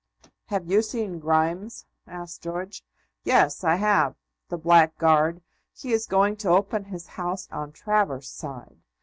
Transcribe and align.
"Have 0.47 0.65
you 0.65 0.81
seen 0.81 1.19
Grimes?" 1.19 1.85
asked 2.07 2.41
George. 2.41 2.83
"Yes, 3.23 3.63
I 3.63 3.75
have; 3.75 4.15
the 4.49 4.57
blackguard! 4.57 5.43
He 5.75 5.93
is 5.93 6.07
going 6.07 6.37
to 6.37 6.49
open 6.49 6.85
his 6.85 7.05
house 7.05 7.47
on 7.51 7.71
Travers's 7.71 8.31
side. 8.31 8.77